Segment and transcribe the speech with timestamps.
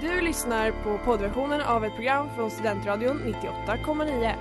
[0.00, 4.34] Du lyssnar på poddversionen av ett program från Studentradion 98,9.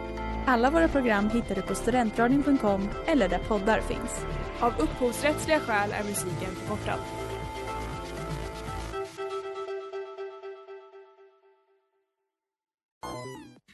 [0.48, 4.26] Alla våra program hittar du på studentradion.com eller där poddar finns.
[4.60, 7.00] Av upphovsrättsliga skäl är musiken förkortad.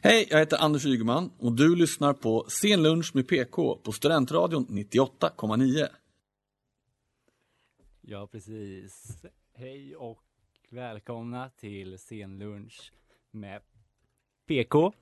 [0.02, 4.68] Hej, jag heter Anders Ygeman och du lyssnar på Sen lunch med PK på Studentradion
[4.68, 5.88] 98,9.
[8.02, 9.24] Ja, precis.
[9.56, 10.24] Hej och
[10.74, 12.92] välkomna till Scenlunch
[13.32, 13.62] med
[14.48, 14.94] PK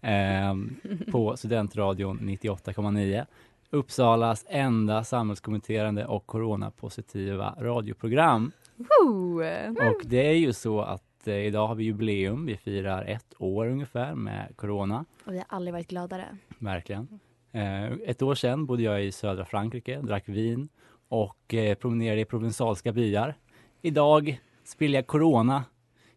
[0.00, 0.76] ehm,
[1.10, 3.26] på Studentradion 98,9.
[3.70, 8.52] Uppsalas enda samhällskommenterande och coronapositiva radioprogram.
[8.76, 9.42] Woo!
[9.90, 12.46] Och det är ju så att eh, idag har vi jubileum.
[12.46, 15.04] Vi firar ett år ungefär med corona.
[15.24, 16.36] Och vi har aldrig varit gladare.
[16.58, 17.20] Verkligen.
[17.52, 20.68] Eh, ett år sedan bodde jag i södra Frankrike, drack vin
[21.08, 23.34] och eh, promenerade i provensalska byar.
[23.80, 25.64] Idag spiller jag corona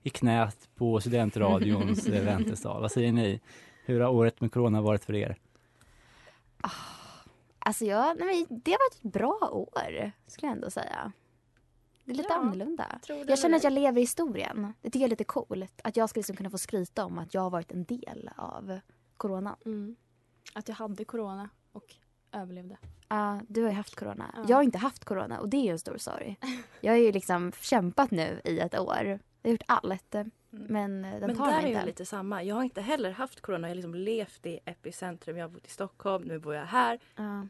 [0.04, 2.82] i knät på studentradions väntesal.
[2.82, 3.42] Vad säger ni?
[3.86, 5.38] Hur har året med corona varit för er?
[7.60, 11.12] Alltså jag, nej men det har varit ett bra år, skulle jag ändå säga.
[12.04, 13.00] Det är lite Ja, annorlunda.
[13.06, 14.74] Tror det Jag känner att jag lever i historien.
[14.82, 15.82] Det tycker jag är lite coolt.
[15.84, 18.80] Att jag ska liksom kunna få skryta om att jag har varit en del av
[19.18, 19.56] corona.
[19.66, 19.96] Mm.
[20.54, 21.96] Att jag hade corona och
[22.36, 22.78] överlevde.
[23.08, 24.32] Ja, du har ju haft corona.
[24.36, 24.46] Ja.
[24.48, 26.38] Jag har inte haft corona och det är ju en stor sorg.
[26.82, 29.20] Jag har ju liksom kämpat nu i ett år.
[29.42, 30.16] Jag har gjort allt.
[30.50, 31.80] Men eh, den Men tar där mig är inte.
[31.80, 32.44] jag lite samma.
[32.44, 33.68] Jag har inte heller haft corona.
[33.68, 35.38] Jag har liksom levt i epicentrum.
[35.38, 36.24] Jag har bott i Stockholm.
[36.24, 37.00] Nu bor jag här.
[37.16, 37.48] Ja.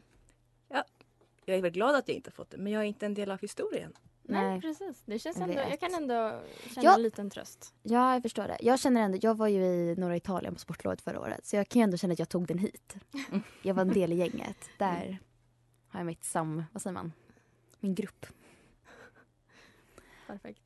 [1.44, 2.56] Jag är väl glad att jag inte fått det.
[2.58, 3.92] Men jag är inte en del av historien.
[4.28, 4.60] Nej, Nej.
[4.60, 5.02] precis.
[5.06, 6.40] Det känns Jag ändå, jag kan ändå
[6.74, 6.94] känna Ja.
[6.94, 7.74] en liten tröst.
[7.82, 8.56] Ja, jag förstår det.
[8.60, 11.46] Jag känner ändå, jag var ju i norra Italien på sportlovet förra året.
[11.46, 12.96] Så jag kan ju ändå känna att jag tog den hit.
[13.62, 14.56] Jag var en del i gänget.
[14.78, 15.18] Där
[15.88, 17.12] har jag mitt sam, vad säger man?
[17.80, 18.26] Min grupp.
[20.26, 20.62] Perfekt.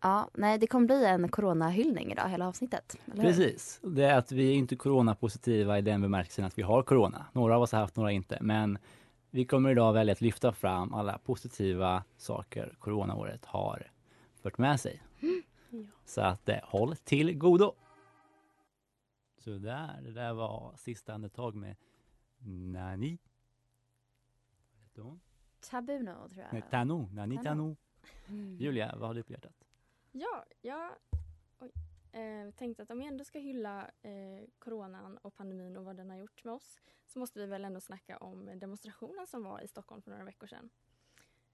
[0.00, 2.96] Ja, nej det kommer bli en coronahyllning idag, hela avsnittet.
[3.14, 3.80] Precis.
[3.82, 7.26] Det är att vi är inte coronapositiva i den bemärkelsen att vi har corona.
[7.32, 8.38] Några av oss har haft, några inte.
[8.40, 8.78] Men
[9.30, 13.90] vi kommer idag välja att lyfta fram alla positiva saker coronaåret har
[14.42, 15.02] fört med sig.
[15.70, 15.78] Ja.
[16.04, 17.74] Så att eh, håll till godo!
[19.38, 21.76] Så där, det där var sista andetag med
[22.38, 23.18] Nani.
[24.72, 25.20] Vad heter hon?
[25.70, 26.52] Tabuno, tror jag.
[26.52, 27.38] Nej, Tano, Nani.
[27.44, 27.76] Tano.
[28.28, 28.56] Mm.
[28.60, 29.64] Julia, vad har du på hjärtat?
[30.12, 30.90] Ja, jag
[32.12, 36.10] eh, tänkte att om vi ändå ska hylla eh, coronan och pandemin och vad den
[36.10, 39.68] har gjort med oss så måste vi väl ändå snacka om demonstrationen som var i
[39.68, 40.70] Stockholm för några veckor sedan.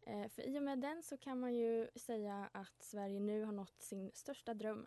[0.07, 3.53] Eh, för i och med den så kan man ju säga att Sverige nu har
[3.53, 4.87] nått sin största dröm.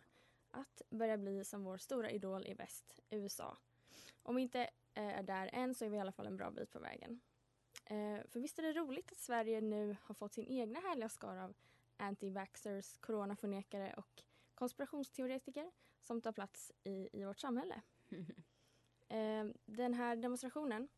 [0.50, 3.56] Att börja bli som vår stora idol i väst, USA.
[4.22, 4.60] Om vi inte
[4.94, 7.20] eh, är där än så är vi i alla fall en bra bit på vägen.
[7.84, 11.44] Eh, för visst är det roligt att Sverige nu har fått sin egna härliga skara
[11.44, 11.54] av
[11.96, 14.22] anti-vaxxers, coronaförnekare och
[14.58, 15.70] konspirationsteoretiker
[16.00, 17.82] som tar plats i, i vårt samhälle.
[19.10, 20.88] Eh, den här demonstrationen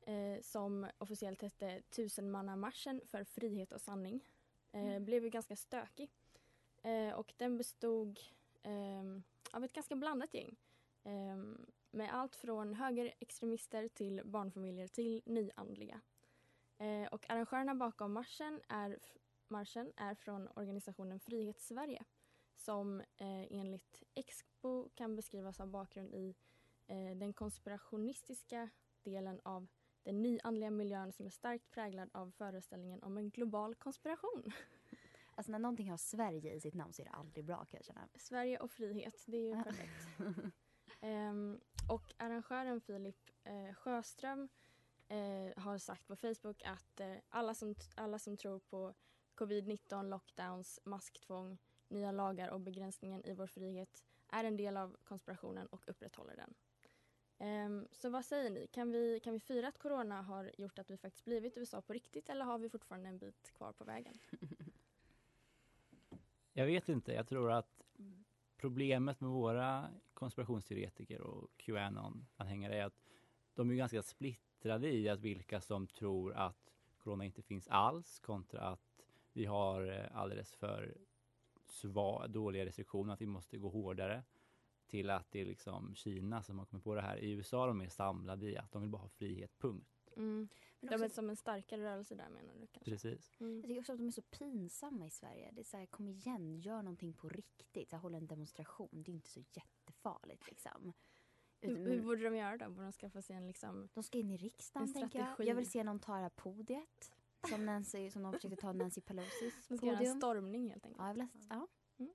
[0.00, 4.24] eh, som officiellt hette Tusenmannamarschen för frihet och sanning
[4.72, 6.10] eh, blev ju ganska stökig.
[7.16, 8.20] Och den bestod
[8.62, 9.02] eh,
[9.52, 10.56] av ett ganska blandat gäng.
[11.04, 11.36] Eh,
[11.90, 16.00] med allt från högerextremister till barnfamiljer till nyandliga.
[17.10, 18.98] Och arrangörerna bakom marschen är,
[19.48, 22.04] marschen är från organisationen Frihet Sverige
[22.58, 26.34] som eh, enligt Expo kan beskrivas av bakgrund i
[26.86, 28.70] eh, den konspirationistiska
[29.02, 29.66] delen av
[30.02, 34.52] den nyandliga miljön som är starkt präglad av föreställningen om en global konspiration.
[35.34, 37.84] Alltså när någonting har Sverige i sitt namn så är det aldrig bra kan jag
[37.84, 38.08] känna.
[38.14, 40.08] Sverige och frihet, det är ju perfekt.
[41.00, 44.48] Ehm, och arrangören Filip eh, Sjöström
[45.08, 48.94] eh, har sagt på Facebook att eh, alla, som, alla som tror på
[49.34, 51.58] covid-19, lockdowns, masktvång,
[51.88, 56.54] nya lagar och begränsningen i vår frihet är en del av konspirationen och upprätthåller den.
[57.40, 58.66] Um, så vad säger ni?
[58.66, 61.92] Kan vi, kan vi fira att corona har gjort att vi faktiskt blivit USA på
[61.92, 64.18] riktigt eller har vi fortfarande en bit kvar på vägen?
[66.52, 67.12] Jag vet inte.
[67.12, 67.82] Jag tror att
[68.56, 73.04] problemet med våra konspirationsteoretiker och Qanon-anhängare är att
[73.54, 78.60] de är ganska splittrade i att vilka som tror att corona inte finns alls kontra
[78.60, 80.96] att vi har eh, alldeles för
[82.28, 84.24] dåliga restriktioner, att vi måste gå hårdare
[84.86, 87.16] till att det är liksom Kina som har kommit på det här.
[87.16, 90.10] I USA är de mer samlade i att de vill bara ha frihet, punkt.
[90.16, 90.48] Mm.
[90.80, 92.90] Men De är som en starkare rörelse där menar du kanske?
[92.90, 93.36] Precis.
[93.40, 93.56] Mm.
[93.56, 95.50] jag tycker också att de är så pinsamma i Sverige.
[95.52, 97.90] Det är så här, kom igen, gör någonting på riktigt.
[97.90, 99.02] Så här, håll en demonstration.
[99.02, 100.92] Det är inte så jättefarligt liksom.
[101.60, 102.70] Hur, Utan- hur borde de göra då?
[102.70, 103.88] Borde de skaffa sig en liksom...
[103.94, 105.46] De ska in i riksdagen En tänker jag.
[105.46, 107.12] Jag vill se någon ta det här podiet.
[107.48, 110.16] Som, Nancy, som de försökte ta Nancy Pelosis ska göra en podium.
[110.16, 111.00] stormning helt enkelt.
[111.02, 111.66] Ja, jag vill, ja.
[111.98, 112.12] Mm.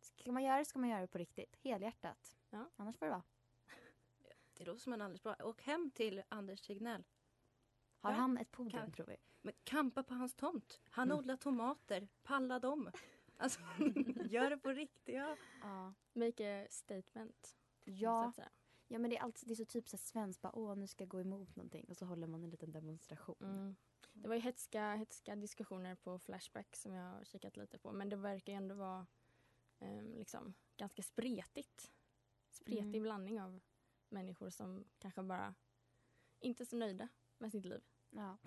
[0.00, 1.56] Ska man göra det ska man göra det på riktigt.
[1.62, 2.36] Helhjärtat.
[2.50, 2.70] Ja.
[2.76, 3.22] Annars får det vara.
[4.54, 5.36] Det låter som en alldeles bra.
[5.44, 7.04] Åk hem till Anders Tegnell.
[7.98, 9.16] Har Ja, han ett podium kan- tror vi?
[9.42, 10.80] Men kampa på hans tomt.
[10.90, 11.18] Han Mm.
[11.18, 12.08] odlar tomater.
[12.22, 12.90] Palla dem.
[13.36, 13.60] Alltså,
[14.30, 15.14] gör det på riktigt.
[15.14, 15.36] Ja.
[15.62, 15.92] Ja.
[16.12, 17.56] Make a statement.
[17.84, 18.32] Ja,
[18.88, 20.40] ja men det är, alltid, det är så typ så svenskt.
[20.42, 21.84] Bara, Åh, nu ska jag gå emot någonting.
[21.88, 23.36] Och så håller man en liten demonstration.
[23.40, 23.76] Mm.
[24.12, 27.92] Det var ju hetska, hetska diskussioner på Flashback som jag har kikat lite på.
[27.92, 29.06] Men det verkar ju ändå vara
[29.78, 31.92] ehm, liksom, ganska spretigt.
[32.50, 33.02] Spretig Mm.
[33.02, 33.60] blandning av
[34.08, 35.54] människor som kanske bara
[36.40, 37.82] inte är så nöjda med sitt liv.
[38.10, 38.38] Ja.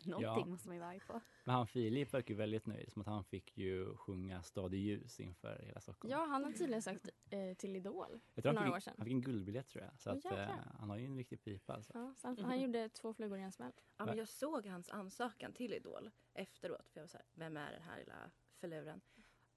[0.06, 0.46] Någonting Ja.
[0.46, 1.20] måste man ju vara arg på.
[1.44, 4.76] Men han Filip verkar ju väldigt nöjd, som att han fick ju sjunga Stad i
[4.78, 6.12] ljus inför hela Stockholm.
[6.12, 8.94] Ja, han har tydligen sökt eh, till Idol jag för tror några han år sedan.
[8.96, 10.00] han fick en guldbiljett tror jag.
[10.00, 11.92] Så Åh, att, eh, han har ju en riktig pipa alltså.
[11.94, 13.72] Ja, han, han gjorde två flugor i en smäll.
[13.96, 16.88] Ja, men jag såg hans ansökan till Idol efteråt.
[16.90, 18.30] För jag var så här, vem är den här lilla
[18.60, 19.00] förluren?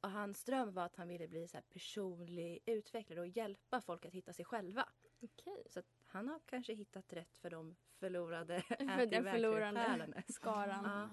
[0.02, 4.06] Och hans dröm var att han ville bli så här personlig utvecklare och hjälpa folk
[4.06, 4.90] att hitta sig själva.
[5.22, 5.64] Okej.
[5.70, 10.86] Så att han har kanske hittat rätt för de förlorade För den förlorande skaran.
[10.86, 11.10] Ja.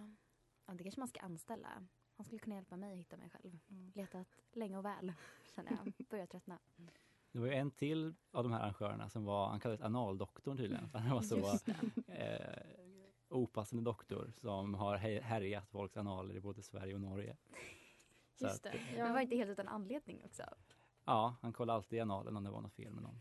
[0.67, 1.87] Ja, det kanske man ska anställa.
[2.17, 3.59] Han skulle kunna hjälpa mig att hitta mig själv.
[3.71, 3.93] Mm.
[3.95, 5.13] Letat länge och väl,
[5.55, 6.07] känner jag.
[6.11, 6.59] Börjar tröttna.
[7.33, 10.89] Det var ju en till av de här arrangörerna som var, han kallades analdoktorn tydligen.
[10.91, 11.59] för Han var så
[12.13, 12.63] eh,
[13.29, 17.37] opassande doktor som har hä- härjat folks analer i både Sverige och Norge.
[18.39, 18.81] Just att, det.
[18.91, 20.43] Men Ja, var inte helt utan anledning också.
[21.05, 23.19] ja, han kollade alltid i analen om det var något fel med någon.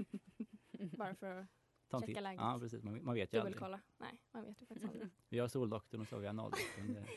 [0.97, 1.47] bara för att
[1.89, 2.23] Ta en Checka titt.
[2.23, 2.41] läget.
[2.41, 2.83] Ja, precis.
[2.83, 3.55] Man, man vet ju aldrig.
[3.55, 3.81] dubbelkolla.
[3.97, 5.09] Nej, man vet ju faktiskt aldrig.
[5.29, 6.93] Vi har soldoktorn och så har vi analdoktorn.
[6.93, 7.07] Det-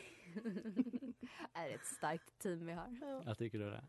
[1.52, 3.22] är det ett starkt team vi har.
[3.26, 3.88] Jag tycker är det.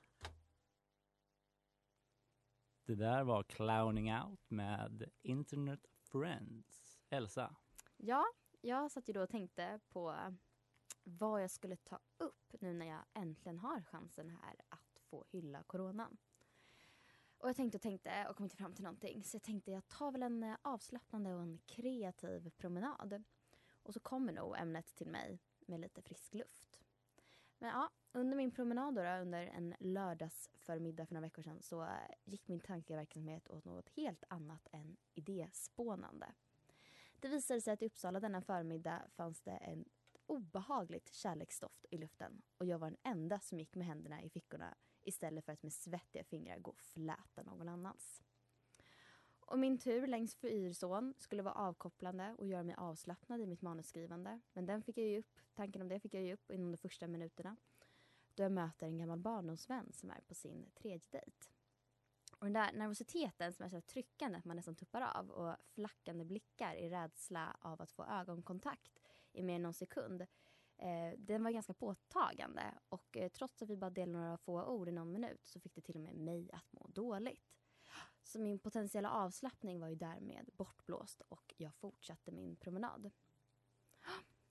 [2.85, 6.99] Det där var Clowning Out med Internet Friends.
[7.09, 7.55] Elsa.
[7.97, 8.25] Ja,
[8.61, 10.33] jag satt ju då och tänkte på
[11.03, 15.63] vad jag skulle ta upp nu när jag äntligen har chansen här att få hylla
[15.63, 16.17] coronan.
[17.43, 19.23] Och jag tänkte och tänkte och kom inte fram till någonting.
[19.23, 23.23] Så jag tänkte jag tar väl en eh, avslappnande och en kreativ promenad.
[23.83, 26.79] Och så kommer nog ämnet till mig med lite frisk luft.
[27.57, 31.89] Men ja, under min promenad då, under en lördagsförmiddag för några veckor sedan så eh,
[32.23, 36.33] gick min tankeverksamhet åt något helt annat än idéspånande.
[37.19, 39.85] Det visade sig att i Uppsala denna förmiddag fanns det en
[40.25, 44.77] obehagligt kärleksdoft i luften och jag var den enda som gick med händerna i fickorna
[45.03, 48.23] istället för att med svettiga fingrar gå och fläta någon annans.
[49.39, 54.39] Och min tur längs Fyrsån skulle vara avkopplande och göra mig avslappnad i mitt manusskrivande.
[54.53, 56.77] Men den fick jag ju upp, tanken om det fick jag ju upp inom de
[56.77, 57.55] första minuterna.
[58.35, 61.47] Då jag möter en gammal barndomsvän som är på sin tredje dejt.
[62.39, 66.25] Och den där nervositeten som är så tryckande att man nästan tuppar av och flackande
[66.25, 68.99] blickar i rädsla av att få ögonkontakt
[69.31, 70.25] i mer än någon sekund.
[70.77, 74.89] Eh, den var ganska påtagande och eh, trots att vi bara delade några få ord
[74.89, 77.53] i någon minut så fick det till och med mig att må dåligt.
[78.23, 83.11] Så min potentiella avslappning var ju därmed bortblåst och jag fortsatte min promenad.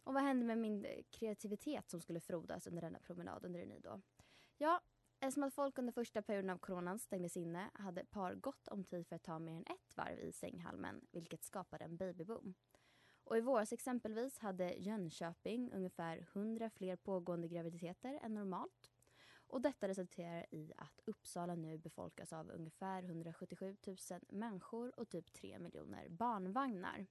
[0.04, 4.00] Och vad hände med min kreativitet som skulle frodas under denna promenad under ni då?
[4.58, 4.80] Ja,
[5.24, 9.06] Eftersom att folk under första perioden av coronan stängdes inne hade par gott om tid
[9.06, 12.54] för att ta mer än ett varv i sänghalmen, vilket skapade en babyboom.
[13.32, 18.90] Och i våras exempelvis hade Jönköping ungefär 100 fler pågående graviditeter än normalt.
[19.46, 23.96] Och detta resulterar i att Uppsala nu befolkas av ungefär 177 000
[24.28, 27.06] människor och typ 3 miljoner barnvagnar.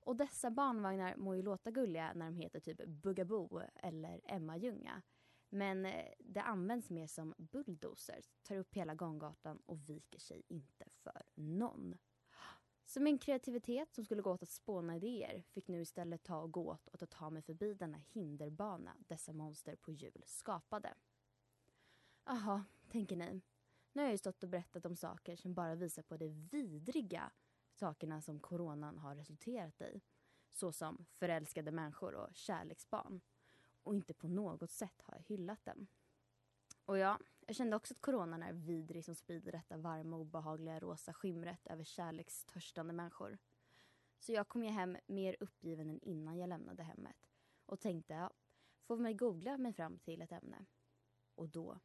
[0.00, 5.02] Och dessa barnvagnar må ju låta gulliga när de heter typ Bugaboo eller Emma Ljunga.
[5.48, 10.84] Men eh, det används mer som bulldozers, tar upp hela gånggatan och viker sig inte
[10.88, 11.98] för någon.
[12.92, 16.52] Så min kreativitet som skulle gå åt att spåna idéer fick nu istället ta och
[16.52, 20.94] gå åt att ta mig förbi denna hinderbana dessa monster på hjul skapade.
[22.24, 23.42] Jaha, tänker ni.
[23.92, 27.30] Nu har jag ju stått och berättat om saker som bara visar på det vidriga
[27.72, 30.00] sakerna som coronan har resulterat i.
[30.52, 33.20] Såsom förälskade människor och kärleksbarn
[33.82, 35.86] och inte på något sätt har jag hyllat dem.
[36.84, 37.18] Och ja,
[37.52, 41.84] jag kände också att coronan är vidrig som sprider detta varma obehagliga rosa skimret över
[41.84, 43.38] kärlekstörstande människor.
[44.18, 47.30] Så jag kom ju hem mer uppgiven än innan jag lämnade hemmet
[47.66, 48.30] och tänkte, ja,
[48.86, 50.66] får mig googla mig fram till ett ämne.
[51.34, 51.80] Och då,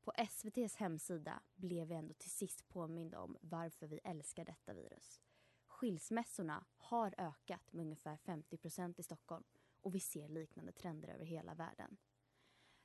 [0.00, 5.20] på SVTs hemsida, blev vi ändå till sist påminda om varför vi älskar detta virus.
[5.66, 9.44] Skilsmässorna har ökat med ungefär 50% i Stockholm
[9.80, 11.96] och vi ser liknande trender över hela världen.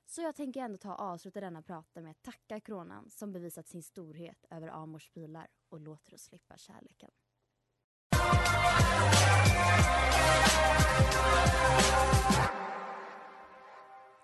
[0.10, 3.68] Så jag tänker ändå ta och avsluta denna prata med att tacka coronan som bevisat
[3.68, 7.12] sin storhet över Amors bilar och låter oss slippa kärleken.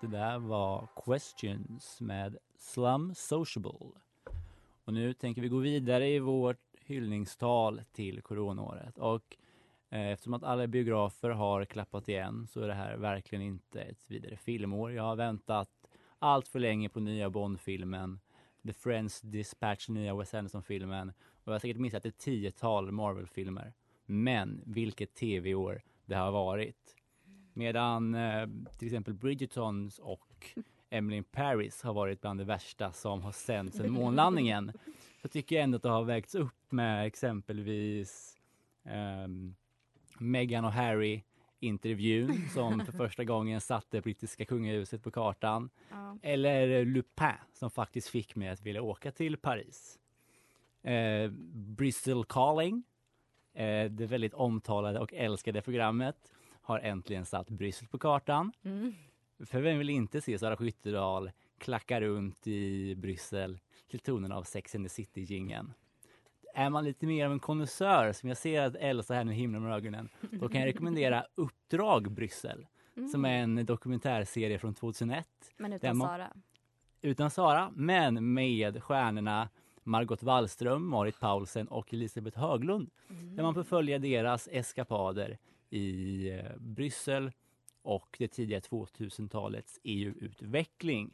[0.00, 4.00] Det där var Questions med Slum Sociable.
[4.84, 8.98] Och nu tänker vi gå vidare i vårt hyllningstal till coronaåret.
[8.98, 9.36] Och
[9.94, 14.10] Eh, eftersom att alla biografer har klappat igen så är det här verkligen inte ett
[14.10, 14.92] vidare filmår.
[14.92, 15.70] Jag har väntat
[16.18, 18.20] allt för länge på nya Bond-filmen,
[18.66, 23.72] The Friends Dispatch, nya Wes Anderson-filmen och jag har säkert missat ett tiotal Marvel-filmer.
[24.06, 26.96] Men vilket tv-år det har varit.
[27.52, 28.48] Medan eh,
[28.78, 30.46] till exempel Bridgertons och
[30.90, 34.72] Emily in Paris har varit bland det värsta som har sänts sedan månlandningen.
[35.22, 38.36] Så tycker jag ändå att det har vägts upp med exempelvis
[39.24, 39.54] um,
[40.18, 41.22] Meghan och Harry
[41.60, 45.70] intervjun som för första gången satte brittiska kungahuset på kartan.
[45.90, 46.18] Ja.
[46.22, 49.98] Eller Lupin som faktiskt fick mig att vilja åka till Paris.
[50.82, 52.84] Eh, Bristol Calling,
[53.54, 56.16] eh, det väldigt omtalade och älskade programmet,
[56.62, 58.52] har äntligen satt Bryssel på kartan.
[58.64, 58.94] Mm.
[59.46, 63.58] För vem vill inte se Sara Skyttedal klacka runt i Bryssel
[63.90, 65.72] till tonen av Sex and the City-jingeln?
[66.54, 69.60] Är man lite mer av en konnässör, som jag ser att Elsa här nu himlar
[69.60, 72.66] med ögonen, då kan jag rekommendera Uppdrag Bryssel,
[73.12, 76.28] som är en dokumentärserie från 2001 Men utan man- Sara.
[77.02, 79.48] utan Sara, men med stjärnorna
[79.82, 82.90] Margot Wallström, Marit Paulsen och Elisabeth Höglund.
[83.08, 85.38] Där man får följa deras eskapader
[85.70, 87.32] i eh, Bryssel
[87.82, 91.10] och det tidiga 2000-talets EU-utveckling.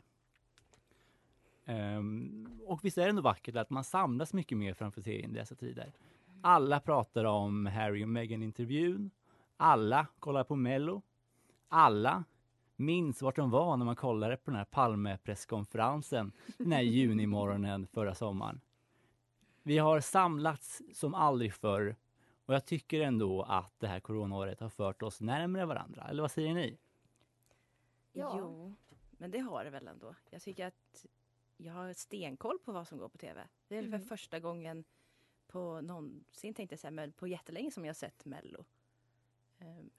[1.71, 5.39] Ehm, och visst är det ändå vackert att man samlas mycket mer framför serien i
[5.39, 5.93] dessa tider.
[6.43, 9.11] Alla pratar om Harry och Meghan-intervjun.
[9.57, 11.03] Alla kollar på Mello.
[11.69, 12.25] Alla
[12.77, 18.15] minns vart de var när man kollade på den här Palme-presskonferensen den här junimorgonen förra
[18.15, 18.61] sommaren.
[19.63, 21.97] Vi har samlats som aldrig förr
[22.47, 26.07] och jag tycker ändå att det här coronaåret har fört oss närmare varandra.
[26.11, 26.79] Eller vad säger ni?
[28.13, 28.35] Ja.
[28.39, 28.75] Jo,
[29.11, 30.15] men det har det väl ändå.
[30.31, 31.07] Jag tycker att
[31.65, 33.49] jag har stenkoll på vad som går på tv.
[33.69, 34.01] Det är väl Mm.
[34.01, 34.85] för första gången
[35.47, 38.65] på någonsin tänkte jag säga, men på jättelänge som jag har sett Mello.
[39.59, 39.91] Ehm,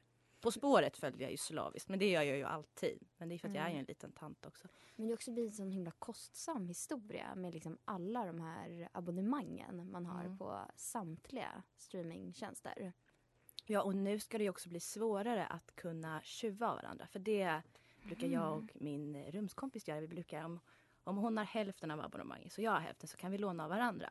[0.41, 2.99] På spåret följde jag ju slaviskt, men det gör jag ju alltid.
[3.17, 3.79] Men det är för att jag är ju Mm.
[3.79, 4.67] en liten tant också.
[4.95, 8.89] Men det har också blivit en sån himla kostsam historia med liksom alla de här
[8.91, 10.37] abonnemangen man har Mm.
[10.37, 12.93] på samtliga streamingtjänster.
[13.65, 17.07] Ja, och nu ska det ju också bli svårare att kunna tjuva varandra.
[17.07, 17.61] För det
[18.03, 19.99] brukar jag och min rumskompis göra.
[20.01, 20.59] Vi brukar, om,
[21.03, 23.69] om hon har hälften av abonnemanget så jag har hälften så kan vi låna av
[23.69, 24.09] varandra.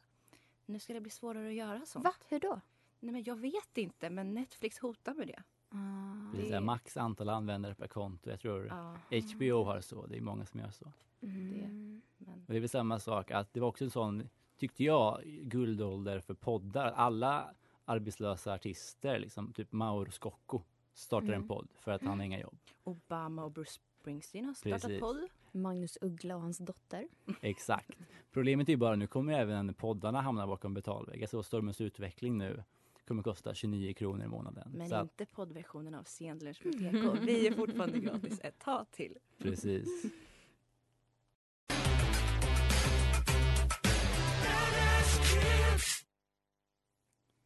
[0.67, 2.05] Nu ska det bli svårare att göra sånt.
[2.05, 2.15] Va?
[2.29, 2.61] Hur då?
[3.01, 5.43] Nej, men jag vet inte, men Netflix hotar med det.
[5.69, 6.37] Ah.
[6.37, 8.31] Det är max antal användare per konto.
[8.31, 8.97] Jag tror Ja,
[9.35, 10.07] HBO har så.
[10.07, 10.93] Det är många som gör så.
[11.23, 12.03] Mm.
[12.19, 12.33] men...
[12.47, 16.21] Och det är väl samma sak att det var också en sån, tyckte jag, guldålder
[16.21, 16.93] för poddar.
[16.93, 17.55] Alla
[17.85, 20.63] arbetslösa artister, liksom typ Mauro Scocco,
[20.95, 21.43] startade Mm.
[21.43, 22.59] en podd för att han har inga jobb.
[22.85, 25.01] Obama och Bruce Springsteen har startat Precis.
[25.01, 25.29] podd.
[25.53, 27.09] Magnus Uggla och hans dotter.
[27.41, 27.99] Exakt.
[28.33, 31.29] Problemet är ju bara nu kommer även poddarna hamna bakom betalvägg.
[31.29, 32.63] Såg Stormens utveckling nu
[33.09, 34.71] kommer kosta 29 kronor i månaden.
[34.75, 37.17] Men Så att, inte poddversionen av Scenlunch med PK.
[37.27, 39.19] Vi är fortfarande gratis ett tag till.
[39.39, 40.05] precis.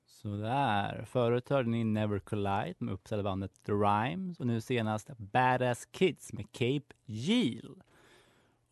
[0.06, 1.04] Sådär.
[1.06, 6.52] Förut hörde ni Never Collide med Uppsalabandet The Rhymes och nu senast Badass Kids med
[6.52, 7.82] Cape Yield.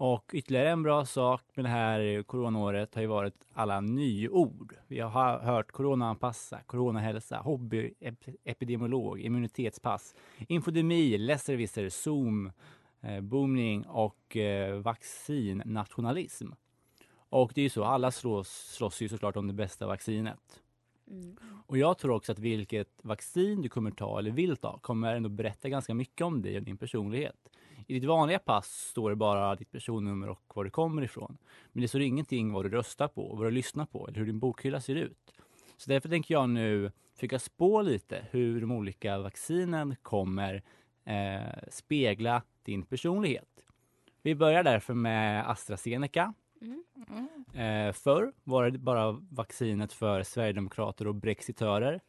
[0.04, 4.74] Och ytterligare en bra sak med det här coronaåret har ju varit alla nyord.
[4.88, 10.14] Vi har hört coronaanpassa, coronahälsa, hobbyepidemiolog, immunitetspass,
[10.48, 12.52] infodemi, lässervisser, zoom,
[13.00, 16.48] eh, boomning och eh, vaccinnationalism.
[17.28, 20.62] Och det är ju så, alla slåss, slåss ju såklart om det bästa vaccinet.
[21.10, 21.36] Mm.
[21.66, 25.28] Och jag tror också att vilket vaccin du kommer ta eller vill ta kommer ändå
[25.28, 27.48] berätta ganska mycket om dig och din personlighet.
[27.86, 31.36] I ditt vanliga pass står det bara ditt personnummer och var du kommer ifrån.
[31.72, 34.38] Men det står ingenting vad du röstar på, vad du lyssnar på eller hur din
[34.38, 35.32] bokhylla ser ut.
[35.76, 40.62] Så därför tänker jag nu försöka spå lite hur de olika vaccinen kommer
[41.04, 43.48] eh, spegla din personlighet.
[44.22, 46.34] Vi börjar därför med AstraZeneca.
[46.60, 46.84] Mm.
[47.54, 52.00] Eh, förr var det bara vaccinet för sverigedemokrater och brexitörer.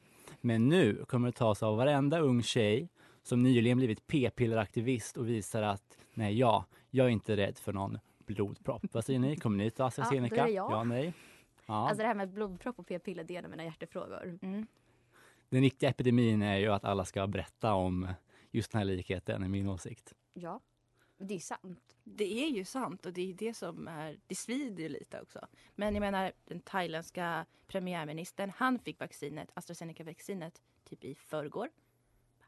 [0.42, 2.90] Men nu kommer det tas av varenda ung tjej
[3.24, 8.00] som nyligen blivit p-pilleraktivist och visar att nej, ja, jag är inte rädd för någon
[8.18, 8.84] blodpropp.
[8.92, 9.36] Vad säger ni?
[9.36, 10.36] Kommer ni ta AstraZeneca?
[10.36, 10.68] är det ja.
[10.72, 11.14] ja nej?
[11.66, 11.74] Ja.
[11.74, 14.40] Alltså det här med blodpropp och p-piller, det är en av mina hjärtefrågor.
[14.42, 14.68] Mm.
[15.50, 18.08] Den riktiga epidemin är ju att alla ska berätta om
[18.52, 20.14] just den här likheten, är min åsikt.
[20.34, 20.60] Ja,
[21.18, 21.96] det är sant.
[22.04, 25.48] Det är ju sant och det är det som är, det svider ju lite också.
[25.76, 31.70] Men jag menar den thailändska premiärministern, han fick vaccinet, AstraZeneca-vaccinet, typ i förrgår.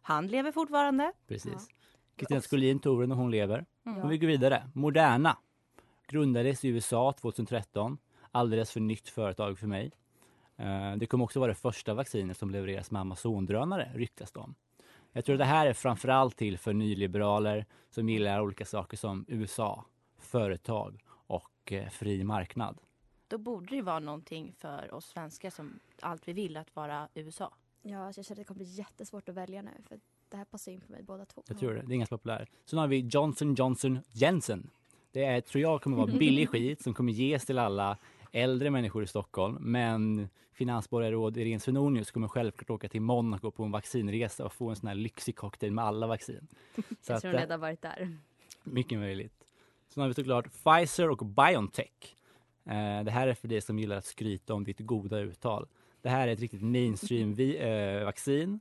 [0.07, 1.11] Han lever fortfarande.
[1.27, 1.67] Precis.
[2.15, 3.65] Kristina Skolin tog den när hon lever.
[3.85, 4.01] Mm.
[4.01, 4.69] Och vi går vidare.
[4.73, 5.37] Moderna.
[6.07, 7.97] Grundades i USA 2013.
[8.31, 9.91] Alldeles för nytt företag för mig.
[10.57, 14.55] Eh, Det kommer också vara det första vaccinet som levereras med Amazon-drönare, ryktas det om.
[15.11, 19.25] Jag tror att det här är framförallt till för nyliberaler som gillar olika saker som
[19.27, 19.85] USA,
[20.19, 22.77] företag och eh, fri marknad.
[23.27, 27.53] Då borde det vara någonting för oss svenskar som allt vi vill att vara USA.
[27.87, 29.71] Ja, så jag känner att det kommer bli jättesvårt att välja nu.
[29.87, 29.99] För
[30.29, 31.43] det här passar in på mig båda två.
[31.47, 31.81] Jag tror det.
[31.81, 32.49] Det är ganska populärt.
[32.65, 34.69] Sen har vi Johnson Johnson Jensen.
[35.11, 37.97] Det är, tror jag kommer vara billig skit som kommer ges till alla
[38.31, 39.57] äldre människor i Stockholm.
[39.59, 44.75] Men finansborgarråd Irene Svenonius kommer självklart åka till Monaco på en vaccinresa och få en
[44.75, 46.47] sån här lyxig cocktail med alla vaccin.
[46.75, 48.17] Så Jag att, tror hon eh, redan varit där.
[48.63, 49.33] mycket möjligt.
[49.89, 52.15] Sen har vi såklart Pfizer och Biontech.
[52.65, 55.67] Eh, det här är för dig som gillar att skryta om ditt goda uttal.
[56.05, 58.59] Det här är ett riktigt mainstream vi, eh, vaccin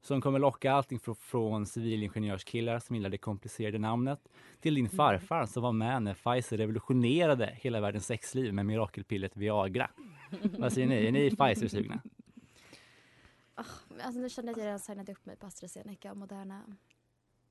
[0.00, 4.28] som kommer locka allting från, från civilingenjörskillar som gillar det komplicerade namnet
[4.60, 9.90] till din farfar som var med när Pfizer revolutionerade hela världens sexliv med mirakelpillet Viagra.
[10.58, 11.06] Vad säger ni?
[11.06, 12.00] Är ni Pfizer-sugna?
[13.54, 16.62] Alltså, nu känner jag att jag redan signat upp mig på AstraZeneca och Moderna.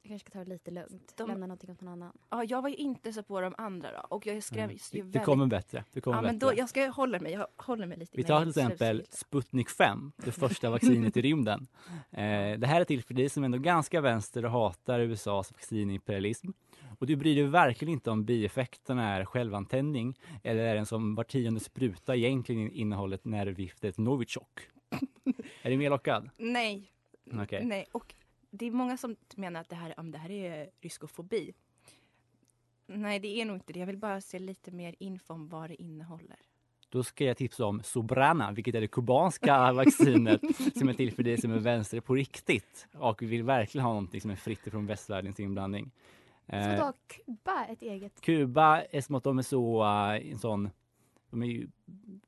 [0.06, 1.14] Jag kanske ska ta det lite lugnt.
[1.18, 2.18] De- Lämna någonting åt någon annan.
[2.30, 4.00] Ja, jag var ju inte så på de andra då.
[4.16, 4.72] Och jag skrev Mm.
[4.72, 5.24] ju Det, det väldigt...
[5.24, 5.84] kommer bättre.
[5.94, 6.54] Det kommer Ja, men bättre.
[6.56, 9.18] då, jag ska hålla mig, jag håller mig lite Vi tar till exempel slutcirkel.
[9.18, 11.68] Sputnik 5, det första vaccinet i rymden.
[12.12, 15.52] Eh, det här är till för dig som ändå är ganska vänster och hatar USAs
[15.52, 16.48] vaccinimperialism.
[17.00, 21.24] Och du bryr dig verkligen inte om bieffekterna är självantändning eller är den som var
[21.24, 24.60] tionde spruta egentligen innehåller nervgiftet Novichok.
[25.62, 26.30] är du mer lockad?
[26.38, 26.92] Nej.
[27.92, 28.16] Och
[28.58, 31.54] det är många som menar att det här, om det här är ryskofobi.
[32.88, 33.80] Nej, det är nog inte det.
[33.80, 36.38] Jag vill bara se lite mer info om vad det innehåller.
[36.90, 40.42] Då ska jag tipsa om Sobrana, vilket är det kubanska vaccinet
[40.78, 44.22] som är till för dig som är vänster på riktigt och vill verkligen ha någonting
[44.22, 45.92] som är fritt från västvärldens inblandning.
[46.50, 48.22] Så Eh, då Kuba ett eget?
[48.22, 50.70] Kuba är som att de är så, uh, en sån,
[51.30, 51.68] de är ju,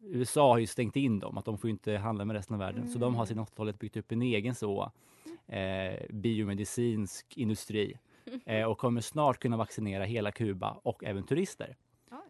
[0.01, 2.87] USA har ju stängt in dem, att de får inte handla med resten av världen.
[2.87, 4.91] Så de har sedan 80-talet byggt upp en egen så
[5.47, 7.97] eh, biomedicinsk industri
[8.45, 11.75] eh, och kommer snart kunna vaccinera hela Kuba och även turister.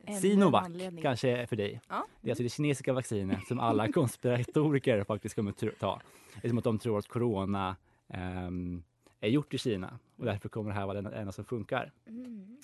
[0.03, 0.67] En Sinovac
[1.01, 1.81] kanske är för dig.
[1.87, 2.05] Ja.
[2.21, 6.01] Det är alltså det kinesiska vaccinet som alla konspiratoriker faktiskt kommer ta.
[6.41, 7.75] Det är som att de tror att corona
[8.07, 8.83] ehm,
[9.19, 11.91] är gjort i Kina och därför kommer det här vara det enda som funkar.
[12.07, 12.57] Mm.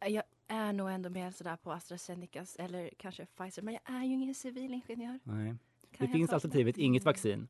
[0.00, 3.62] Jag är nog ändå mer sådär på AstraZenecas eller kanske Pfizer.
[3.62, 5.18] Men jag är ju ingen civilingenjör.
[5.22, 5.54] Nej.
[5.92, 7.48] Kan Det finns alternativet inget vaccin.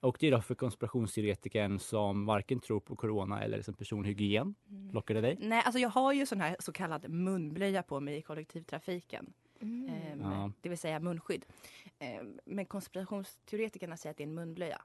[0.00, 4.54] Och det är då för konspirationsteoretikern som varken tror på corona eller som personhygien.
[4.70, 4.90] Mm.
[4.90, 5.36] Lockar det dig?
[5.40, 9.32] Nej, alltså jag har ju sån här så kallad munblöja på mig i kollektivtrafiken.
[9.60, 9.88] Mm.
[9.88, 10.52] Ehm, Ja.
[10.60, 11.46] Det vill säga munskydd.
[11.98, 14.82] Ehm, men konspirationsteoretikerna säger att det är en munblöja.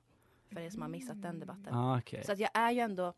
[0.49, 1.73] För er som har missat den debatten.
[1.73, 2.23] Ah, okej.
[2.25, 3.13] Så att jag är ju ändå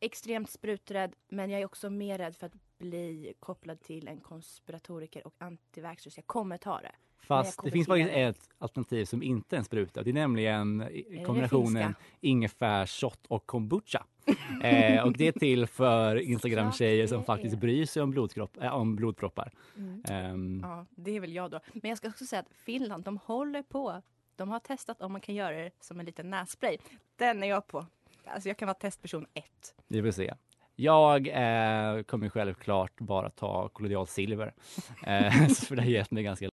[0.00, 1.14] extremt spruträdd.
[1.28, 6.16] Men jag är också mer rädd för att bli kopplad till en konspiratoriker och antivaxxers.
[6.16, 6.92] Jag kommer ta det.
[7.26, 8.22] Fast det finns det.
[8.22, 10.02] ett alternativ som inte är en spruta.
[10.02, 10.88] Det är nämligen
[11.26, 14.04] kombinationen ingefärsshot och kombucha.
[14.62, 18.96] eh, och det är till för Instagram-tjejer som faktiskt bryr sig om, blodkropp, äh, om
[18.96, 19.52] blodproppar.
[19.76, 20.02] Mm.
[20.08, 21.60] Ehm, Ja, det är väl jag då.
[21.72, 24.02] Men jag ska också säga att Finland, de håller på.
[24.36, 26.78] De har testat om man kan göra det som en liten nässpray.
[27.16, 27.86] Den är jag på.
[28.24, 29.74] Alltså jag kan vara testperson ett.
[29.88, 30.34] Vi får se.
[30.76, 34.54] Jag eh, kommer självklart bara ta kollodialt silver.
[35.06, 36.48] Eh, för det har gett mig ganska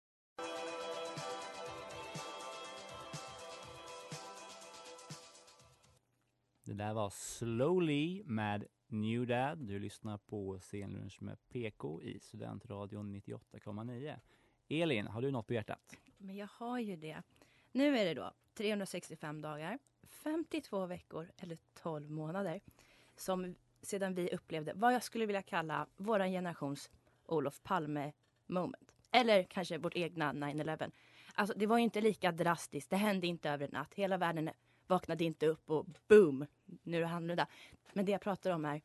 [6.70, 9.58] Det där var Slowly med New Dad.
[9.58, 14.18] Du lyssnar på Scenlunch med PK i Studentradion 98,9.
[14.68, 15.96] Elin, har du något på hjärtat?
[16.18, 17.22] Men jag har ju det.
[17.72, 22.60] Nu är det då 365 dagar, 52 veckor eller 12 månader
[23.16, 26.90] som sedan vi upplevde vad jag skulle vilja kalla vår generations
[27.26, 28.12] Olof Palme
[28.46, 28.92] moment.
[29.10, 30.90] Eller kanske vårt egna 9-11.
[31.34, 32.90] Alltså det var ju inte lika drastiskt.
[32.90, 33.94] Det hände inte över en natt.
[33.94, 34.50] Hela världen
[34.90, 36.46] vaknade inte upp och boom,
[36.82, 37.46] nu är det annorlunda.
[37.92, 38.82] Men det jag pratar om är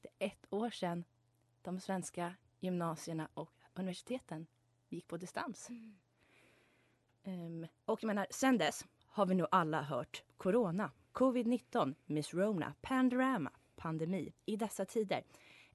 [0.00, 1.04] det är ett år sedan
[1.62, 4.46] de svenska gymnasierna och universiteten
[4.88, 5.70] gick på distans.
[7.22, 12.74] Ehm, och jag menar, sen dess har vi nog alla hört corona, covid-19, Miss Rona,
[12.80, 15.24] Pandorama, pandemi i dessa tider.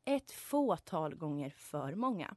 [0.06, 2.36] Ett fåtal gånger för många.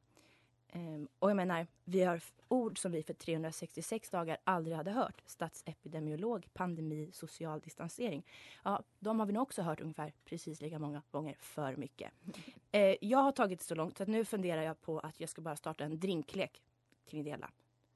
[0.73, 5.23] Ehm, och jag menar, vi har ord som vi för 366 dagar aldrig hade hört.
[5.27, 8.27] Statsepidemiolog, pandemi, social distansering.
[8.63, 12.13] Ja, de har vi nog också hört ungefär precis lika många gånger för mycket.
[12.75, 15.29] Eh, jag har tagit det så långt så att nu funderar jag på att jag
[15.29, 16.63] ska bara starta en drinklek
[17.07, 17.51] kring det hela.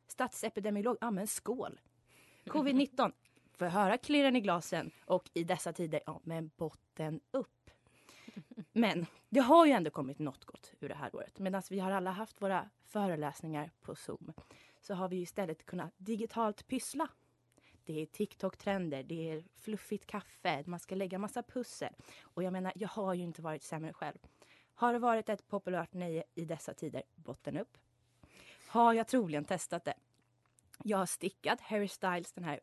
[0.07, 1.81] Statsepidemiolog, ja men skål!
[2.45, 3.13] Covid-19,
[3.53, 7.71] får jag höra klirren i glasen och i dessa tider, ja men botten upp.
[8.73, 11.39] Men det har ju ändå kommit något gott ur det här året.
[11.39, 14.33] Medan vi har alla haft våra föreläsningar på Zoom
[14.81, 17.09] så har vi istället kunnat digitalt pyssla.
[17.85, 21.93] Det är TikTok-trender, det är fluffigt kaffe, man ska lägga massa pussel.
[22.23, 24.19] Och jag menar, jag har ju inte varit sämre själv.
[24.75, 27.03] Har det varit ett populärt nöje i dessa tider?
[27.15, 27.79] Botten upp.
[28.69, 29.95] Har jag troligen testat det?
[30.85, 32.61] Jag har stickat Harry Styles den här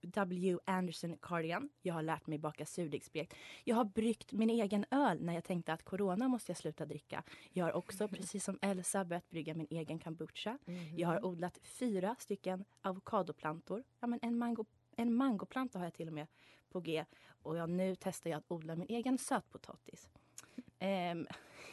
[0.00, 0.58] W.
[0.64, 1.68] Anderson cardigan.
[1.82, 3.34] Jag har lärt mig baka surdegsspekt.
[3.64, 7.22] Jag har bryggt min egen öl när jag tänkte att corona måste jag sluta dricka.
[7.52, 10.58] Jag har också, precis som Elsa, börjat brygga min egen kombucha.
[10.96, 13.84] Jag har odlat fyra stycken avokadoplantor.
[14.00, 14.64] Ja, men en, mango,
[14.96, 16.26] en mangoplanta har jag till och med
[16.68, 17.04] på G.
[17.42, 20.08] Och jag, nu testar jag att odla min egen sötpotatis.
[20.78, 21.26] Ehm,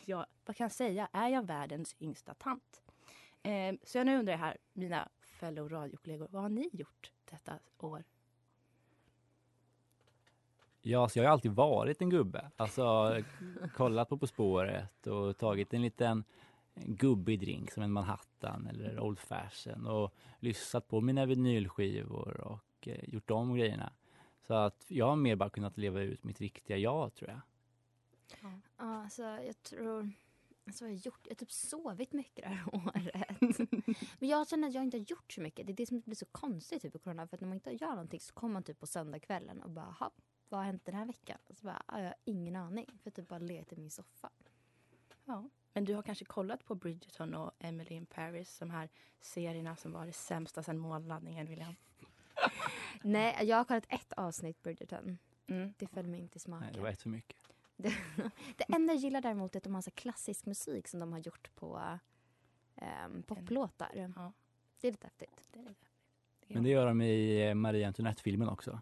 [0.05, 1.09] ja, vad kan jag säga?
[1.11, 2.81] Är jag världens yngsta tant?
[3.43, 8.03] Ehm, så jag nu undrar här, mina fellow radiokollegor, vad har ni gjort detta år?
[10.81, 12.51] Ja, så jag har alltid varit en gubbe.
[12.55, 13.15] Alltså
[13.75, 16.23] kollat på På spåret och tagit en liten
[16.75, 23.09] gubbig drink som en Manhattan eller Old Fashion och lyssnat på mina vinylskivor och eh,
[23.09, 23.93] gjort de grejerna.
[24.47, 27.41] Så att jag har mer bara kunnat leva ut mitt riktiga jag, tror jag.
[28.41, 30.11] Ja, alltså, jag tror...
[30.69, 31.19] Alltså, vad har jag gjort?
[31.23, 33.60] Jag har typ sovit mycket det här året.
[34.19, 35.67] Men jag känner att jag inte har gjort så mycket.
[35.67, 37.27] Det är det som blir så konstigt typ, i corona.
[37.27, 39.86] För att när man inte gör någonting så kommer man typ på söndagskvällen och bara,
[39.99, 40.12] "Ha,
[40.49, 41.38] vad har hänt den här veckan?
[41.47, 42.86] Och så bara, "Ah, jag har ingen aning.
[42.86, 44.29] För jag typ bara legat i min soffa.
[45.25, 45.49] Ja.
[45.73, 48.89] Men du har kanske kollat på Bridgerton och Emily in Paris, de här
[49.21, 51.75] serierna som var det sämsta sedan månlandningen, William?
[53.03, 55.17] Nej, jag har kollat ett avsnitt Bridgerton.
[55.47, 55.73] Mm.
[55.77, 56.65] Det föll mig inte i smaken.
[56.65, 57.38] Nej, det var ett för mycket.
[57.83, 57.93] Det,
[58.57, 61.19] det enda jag gillar däremot är att de har så klassisk musik som de har
[61.19, 61.99] gjort på
[63.05, 64.11] um, poplåtar.
[64.15, 64.31] Ja.
[64.81, 65.47] Det är lite häftigt.
[65.51, 66.53] Det är det.
[66.53, 68.81] Men det gör de i eh, Marie Antoinette-filmen också.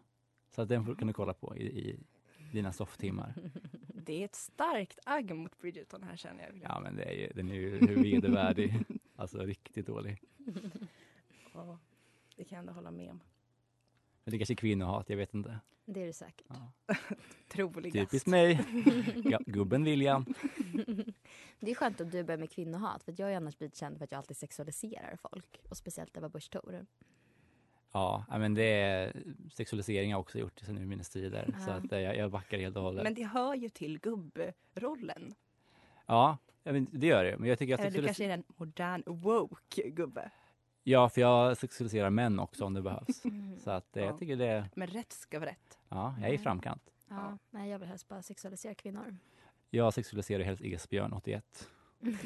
[0.51, 1.99] Så att den får- kan du kolla på i, i
[2.53, 3.33] dina sofftimmar.
[3.88, 6.62] Det är ett starkt agg mot Bridgerton här känner jag.
[6.63, 8.73] Ja, men det är ju, den är ju hur vedervärdig.
[9.15, 10.21] Alltså riktigt dålig.
[11.53, 11.79] Ja,
[12.36, 13.19] det kan jag ändå hålla med om.
[14.23, 15.60] Men det kanske är kvinnohat, jag vet inte.
[15.89, 16.47] Det är det säkert.
[16.50, 16.71] Ja.
[17.47, 17.93] Troligast.
[17.93, 18.60] Typiskt mig.
[19.23, 20.26] Ja, gubben William.
[21.60, 23.76] Det är skönt att du börjar med kvinnohat för att jag har ju annars blivit
[23.76, 25.62] känd för att jag alltid sexualiserar folk.
[25.69, 26.86] Och speciellt Ebba Busch Thor.
[27.91, 29.23] Ja, men det är
[29.54, 31.45] sexualisering har jag också gjort sen urminnes tider.
[31.65, 31.73] Så Ja.
[31.76, 33.04] att eh, jag, jag backar helt och hållet.
[33.04, 35.34] Men det hör ju till gubbrollen.
[36.06, 36.38] Ja,
[36.91, 37.38] det gör det.
[37.38, 40.32] Men jag tycker att Eller du kanske är en modern woke gubbe.
[40.89, 43.26] Ja, för jag sexualiserar män också om det behövs.
[43.26, 43.60] Mm.
[43.60, 44.10] Så att eh, Ja.
[44.10, 45.80] jag tycker det, Men rätt ska vara rätt.
[45.89, 46.82] ja, jag är i framkant.
[47.10, 49.17] Ja, nej, jag vill helst bara sexualisera kvinnor.
[49.69, 51.69] Jag sexualiserar helst Esbjörn 81.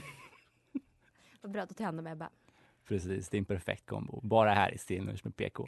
[1.42, 2.30] Vad bra, då tar jag hand om Ebba.
[2.88, 4.20] Precis, det är en perfekt kombo.
[4.24, 5.68] Bara här i Stenlunch med PK.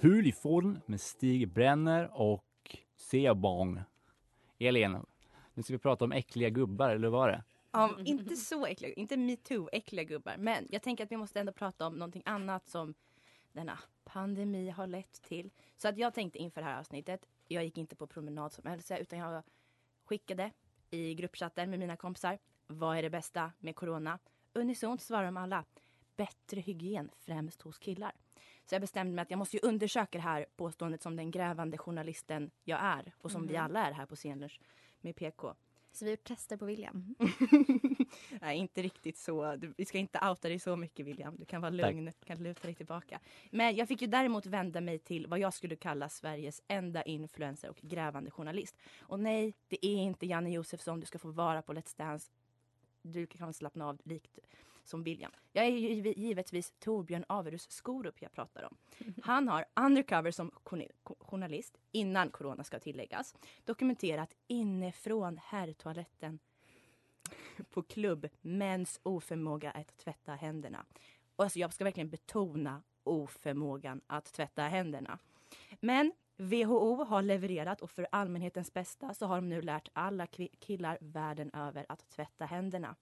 [0.00, 2.44] Hulifon med Stig Brenner och
[2.96, 3.80] Sebong.
[4.58, 4.96] Elin,
[5.54, 7.44] nu ska vi prata om äckliga gubbar, eller vad var det?
[7.70, 10.36] Ja, inte så äckliga, inte metoo äckliga gubbar.
[10.38, 12.94] Men jag tänker att vi måste ändå prata om någonting annat som
[13.52, 15.50] denna pandemi har lett till.
[15.76, 18.98] Så att jag tänkte inför det här avsnittet, jag gick inte på promenad som Elsa
[18.98, 19.42] utan jag
[20.04, 20.50] skickade
[20.90, 22.38] i gruppchatten med mina kompisar.
[22.66, 24.18] Vad är det bästa med corona?
[24.52, 25.64] Unisont svarar de alla.
[26.16, 28.12] Bättre hygien, främst hos killar.
[28.66, 31.78] Så jag bestämde mig att jag måste ju undersöka det här påståendet som den grävande
[31.78, 34.60] journalisten jag är och som vi alla är här på Scenlunch
[35.04, 35.54] med PK.
[35.92, 37.14] Så vi har gjort tester på William.
[38.40, 39.56] Nej, inte riktigt så.
[39.56, 41.36] Du, vi ska inte outa dig så mycket William.
[41.36, 43.20] Du kan vara lugn, du kan luta dig tillbaka.
[43.50, 47.70] Men jag fick ju däremot vända mig till vad jag skulle kalla Sveriges enda influencer
[47.70, 48.76] och grävande journalist.
[49.00, 52.30] Och nej, det är inte Janne Josefsson du ska få vara på Let's Dance.
[53.02, 54.38] Du kan slappna av likt
[54.84, 55.30] som William.
[55.52, 58.76] Jag är ju givetvis Torbjörn Averus Skorup jag pratar om.
[59.22, 60.50] Han har undercover som
[61.18, 66.38] journalist, innan corona ska tilläggas, dokumenterat inifrån herrtoaletten
[67.70, 70.84] på klubb mäns oförmåga att tvätta händerna.
[71.36, 75.18] Och alltså jag ska verkligen betona oförmågan att tvätta händerna.
[75.80, 80.26] Men WHO har levererat och för allmänhetens bästa så har de nu lärt alla
[80.58, 82.96] killar världen över att tvätta händerna.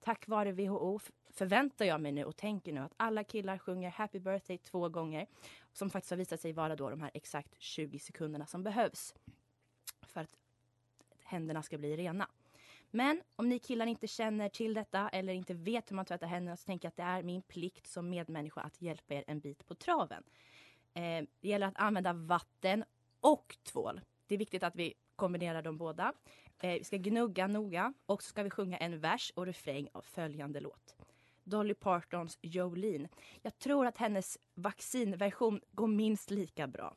[0.00, 4.18] Tack vare WHO förväntar jag mig nu och tänker nu att alla killar sjunger Happy
[4.18, 5.26] birthday två gånger.
[5.72, 9.14] Som faktiskt har visat sig vara då de här exakt 20 sekunderna som behövs
[10.02, 10.36] för att
[11.24, 12.28] händerna ska bli rena.
[12.90, 16.56] Men om ni killar inte känner till detta eller inte vet hur man tvättar händerna
[16.56, 19.66] så tänker jag att det är min plikt som medmänniska att hjälpa er en bit
[19.66, 20.22] på traven.
[20.94, 22.84] Eh, det gäller att använda vatten
[23.20, 24.00] och tvål.
[24.26, 26.12] Det är viktigt att vi kombinerar de båda.
[26.58, 30.02] Eh, vi ska gnugga noga och så ska vi sjunga en vers och refräng av
[30.02, 30.96] följande låt.
[31.44, 33.08] Dolly Partons Jolene.
[33.42, 36.96] Jag tror att hennes vaccinversion går minst lika bra.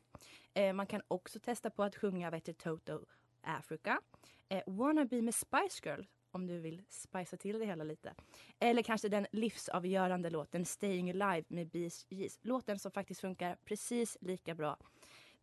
[0.54, 3.06] Eh, man kan också testa på att sjunga vet Toto
[3.42, 4.00] Africa.
[4.48, 8.14] Eh, Wanna be med Spice Girl om du vill spicea till det hela lite.
[8.58, 12.38] Eller kanske den livsavgörande låten Staying Alive med Bee Gees.
[12.42, 14.78] Låten som faktiskt funkar precis lika bra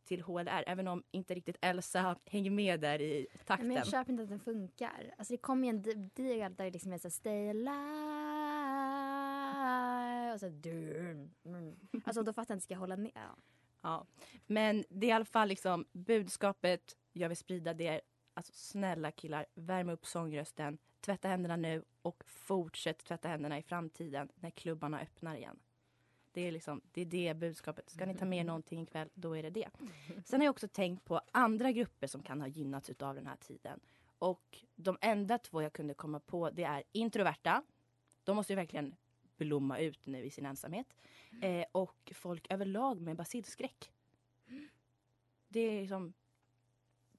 [0.10, 3.68] till HLR, även om inte riktigt Elsa hänger med där i takten.
[3.68, 5.14] Men jag köper inte att den funkar.
[5.18, 5.82] Alltså det kommer ju en
[6.14, 7.70] del där det liksom är såhär stay alive
[10.34, 11.76] och så dun, mm.
[12.04, 13.12] Alltså då fattar jag inte, ska jag hålla ner?
[13.16, 13.36] Ja.
[13.82, 14.06] Ja.
[14.48, 18.02] Men det är i alla fall liksom budskapet jag vill sprida det är
[18.34, 24.30] alltså snälla killar, värm upp sångrösten, tvätta händerna nu och fortsätt tvätta händerna i framtiden
[24.36, 25.60] när klubbarna öppnar igen.
[26.32, 27.90] Det är liksom det, är det budskapet.
[27.90, 29.70] Ska ni ta med någonting ikväll, då är det det.
[30.26, 33.36] Sen har jag också tänkt på andra grupper som kan ha gynnats av den här
[33.36, 33.80] tiden.
[34.20, 37.64] Och de enda två jag kunde komma på det är introverta.
[38.24, 38.96] De måste ju verkligen
[39.38, 40.96] blomma ut nu i sin ensamhet.
[41.42, 43.92] Eh, och folk överlag med basilskräck.
[45.48, 46.14] Det är liksom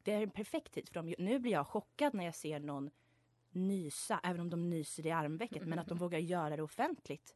[0.03, 1.15] det är en perfekt tid för dem.
[1.19, 2.91] Nu blir jag chockad när jag ser någon
[3.51, 7.35] nysa, även om de nyser i armvecket, men att de vågar göra det offentligt.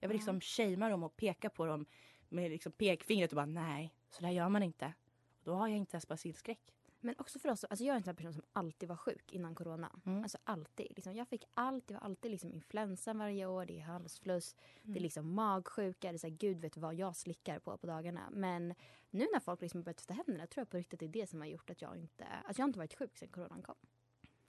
[0.00, 1.86] Jag vill liksom shamea dem och peka på dem
[2.28, 4.94] med liksom pekfingret och bara nej, så där gör man inte.
[5.42, 6.72] Då har jag inte ens basilskräck.
[7.00, 9.54] Men också för oss, alltså jag är en sån person som alltid var sjuk innan
[9.54, 10.00] corona.
[10.06, 10.22] Mm.
[10.22, 10.86] Alltså alltid.
[10.96, 14.88] Liksom, jag fick allt, det var alltid liksom influensan varje år, det är halsfluss, det
[14.88, 15.02] är Mm.
[15.02, 18.28] liksom magsjuka, det är så här, gud vet vad jag slickar på på dagarna.
[18.32, 18.74] Men
[19.10, 21.40] nu när folk liksom börjat tvätta händerna tror jag på riktigt det är det som
[21.40, 23.76] har gjort att jag inte, alltså jag har inte varit sjuk sedan coronan kom.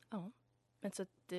[0.10, 0.32] Ja.
[0.80, 1.32] Men så att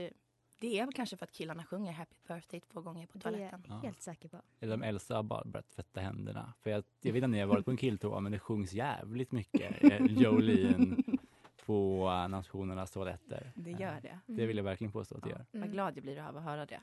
[0.58, 3.32] det, är väl kanske för att killarna sjunger Happy birthday två gånger på Det är
[3.32, 3.62] toaletten.
[3.68, 3.80] jag Ja.
[3.80, 4.40] helt säker på.
[4.60, 6.52] Eller om Elsa har bara börjat tvätta händerna.
[6.62, 8.72] För jag, jag vet inte om ni har varit på en killtoa, men det sjungs
[8.72, 10.96] jävligt mycket eh, Jolene
[11.66, 13.52] på eh, nationernas toaletter.
[13.54, 14.18] Det gör det.
[14.26, 15.46] Det vill jag verkligen påstå att det gör.
[15.52, 16.80] Vad glad jag blir av att höra det.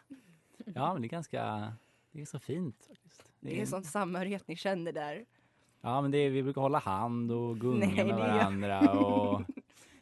[0.75, 1.73] Ja, men det är ganska,
[2.11, 3.31] det är så fint faktiskt.
[3.39, 5.25] Det är en sån samhörighet ni känner där.
[5.81, 9.41] Ja, men det är, vi brukar hålla hand och gunga med varandra och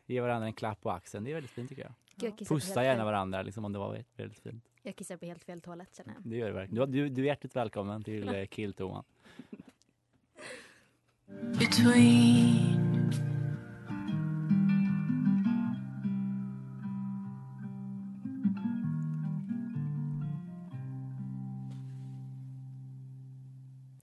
[0.06, 1.24] ge varandra en klapp på axeln.
[1.24, 1.94] Det är väldigt fint tycker jag.
[2.16, 4.64] Gud, jag, kissar på Pussa gärna fel, varandra liksom, om det var väldigt fint.
[4.84, 6.24] jag kissar på helt fel toalett känner jag.
[6.24, 6.92] Det gör det verkligen.
[6.92, 9.04] Du, du, du är hjärtligt välkommen till eh, killtoan.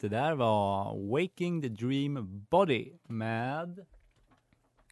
[0.00, 3.86] Det där var Waking the Dream Body med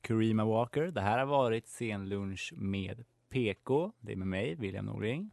[0.08, 0.82] Karima Walker.
[0.86, 3.92] Det här har varit scenlunch med PK.
[4.00, 5.30] Det är med mig, William Norling.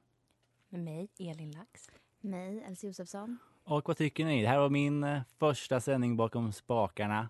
[0.69, 1.89] Med mig, Elin Lax.
[2.21, 3.37] Mig, Elsie Josefsson.
[3.63, 4.41] Och vad tycker ni?
[4.41, 7.29] Det här var min eh, första sändning bakom spakarna.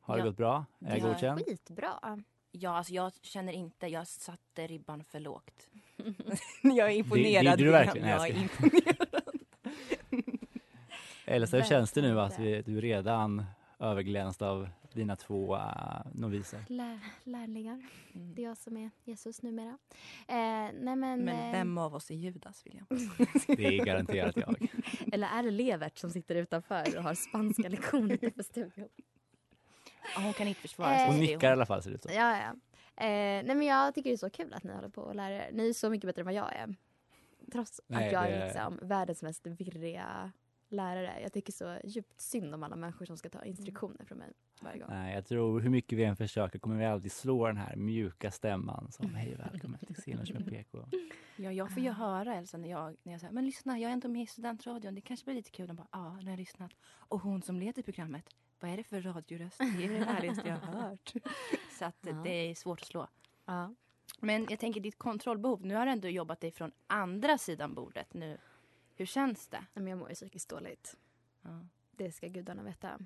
[0.00, 0.26] Har det Ja.
[0.26, 0.64] gått bra?
[0.80, 1.08] Är jag Ja.
[1.12, 1.38] godkänd?
[1.46, 2.18] Skitbra.
[2.50, 5.68] Ja, alltså jag känner inte, jag satte ribban för lågt.
[6.62, 7.44] jag är imponerad.
[7.44, 8.08] det- det är du verkligen.
[8.08, 9.06] Jag jag är imponerad.
[11.24, 13.44] Eller så känns det nu att vi, du är redan
[13.78, 16.64] överglänst av dina två uh, noviser.
[16.68, 17.82] Lär, lärlingar.
[18.14, 18.34] Mm.
[18.34, 19.78] Det är jag som är Jesus numera.
[20.28, 20.34] Eh,
[20.72, 22.86] nej men, Men eh, vem av oss är Judas, William?
[23.46, 24.66] Det är garanterat jag.
[25.12, 28.88] Eller är det Levert som sitter utanför och har spanska lektioner utanför studion?
[30.14, 31.06] Ja, hon kan inte försvara Eh, sig.
[31.06, 32.12] Hon det är nickar i alla fall ser det ut som.
[32.14, 32.50] Ja, ja.
[33.04, 35.30] Eh, nej men jag tycker det är så kul att ni håller på och lär
[35.30, 35.50] er.
[35.52, 36.74] Ni är så mycket bättre än vad jag är.
[37.52, 40.32] Trots Nej, att jag det- är liksom världens mest virriga
[40.72, 41.18] lärare.
[41.22, 44.78] Jag tycker så djupt synd om alla människor som ska ta instruktioner från mig varje
[44.78, 44.88] gång.
[44.90, 48.30] Nej, jag tror hur mycket vi än försöker kommer vi alltid slå den här mjuka
[48.30, 50.78] stämman som hej välkommen till Scenlunch med PK.
[51.36, 53.92] Ja, jag får ju höra Elsa när jag, när jag säger men lyssna, jag är
[53.92, 54.94] ändå med i studentradion.
[54.94, 55.66] Det kanske blir lite kul.
[55.66, 56.70] De bara, ja, när jag har lyssnat.
[56.84, 58.24] Och hon som leder programmet,
[58.60, 59.58] vad är det för radioröst?
[59.58, 61.12] Det är det härligaste jag har hört.
[61.78, 62.12] Så att Ja.
[62.12, 63.08] det är svårt att slå.
[63.44, 63.74] Ja.
[64.20, 68.14] Men jag tänker ditt kontrollbehov, nu har du ändå jobbat dig från andra sidan bordet
[68.14, 68.38] nu.
[68.94, 69.64] Hur känns det?
[69.74, 70.96] Men jag mår ju psykiskt dåligt.
[71.42, 71.60] Ja.
[71.90, 72.98] Det ska gudarna veta.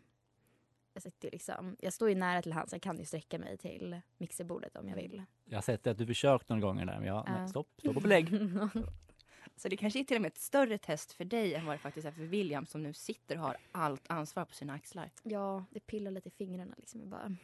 [0.92, 4.00] Jag, sitter liksom, jag står ju nära till hans, jag kan ju sträcka mig till
[4.18, 5.22] mixerbordet om jag vill.
[5.44, 7.38] Jag har sett att du försökt några gånger där men jag, Ja.
[7.38, 8.28] nej, stopp, stopp och belägg.
[9.56, 11.78] Så det kanske är till och med ett större test för dig än vad det
[11.78, 15.10] faktiskt är för William som nu sitter och har allt ansvar på sina axlar.
[15.22, 17.00] ja, det pillar lite i fingrarna liksom.
[17.00, 17.36] Jag bara,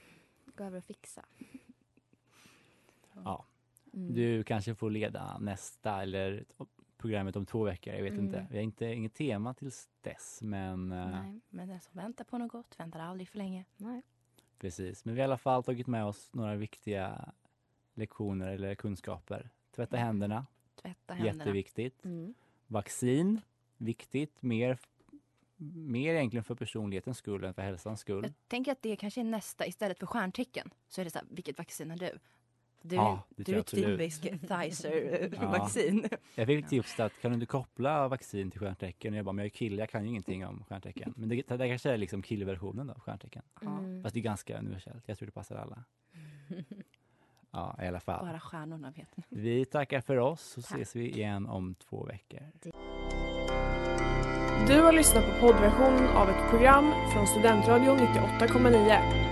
[0.57, 1.25] gå över och fixa.
[3.25, 3.45] Ja.
[3.95, 4.15] Mm.
[4.15, 6.45] Du kanske får leda nästa eller
[7.03, 8.25] programmet om två veckor, jag vet Mm.
[8.25, 8.47] inte.
[8.51, 12.39] Vi har inte inget tema tills dess men eh, Nej, Men den som väntar på
[12.39, 13.65] något gott väntar aldrig för länge.
[13.77, 14.03] nej.
[14.59, 15.05] precis.
[15.05, 17.33] Men vi har i alla fall tagit med oss några viktiga
[17.95, 19.51] lektioner eller kunskaper.
[19.77, 20.47] Tvätta händerna,
[20.83, 21.39] Tvätta händerna.
[21.39, 22.05] jätteviktigt.
[22.05, 22.35] Mm.
[22.67, 23.41] Vaccin,
[23.77, 24.43] viktigt.
[24.43, 24.79] Mer,
[25.87, 28.23] mer egentligen för personlighetens skull än för hälsans skull.
[28.25, 31.27] Jag tänker att det kanske är nästa, istället för stjärntecken så är det så här,
[31.31, 32.19] vilket vaccin är du?
[32.83, 34.37] Du, Ja, det du är typisk Ja.
[34.49, 36.09] Pfizer-vaccin.
[36.35, 39.13] Jag fick tips att kan du inte koppla vaccin till stjärntecken?
[39.13, 41.15] Och jag bara, men jag är kille, jag kan ju ingenting om stjärntecken.
[41.17, 43.43] Men det, det kanske är liksom killversionen av stjärntecken.
[43.63, 44.03] Mm.
[44.03, 45.05] Fast det är ganska universellt.
[45.07, 45.85] Jag tror det passar alla.
[47.55, 48.27] Ja, i alla fall.
[48.27, 49.27] Bara stjärnorna vet.
[49.29, 50.71] Vi tackar för oss så Tack.
[50.71, 52.41] ses vi igen om två veckor.
[54.67, 59.32] Du har lyssnat på poddversionen av ett program från Studentradion 98,9.